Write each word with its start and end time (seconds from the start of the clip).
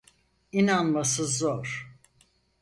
İnanması 0.51 1.23
zor. 1.27 1.87